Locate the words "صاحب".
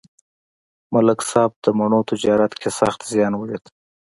1.31-1.53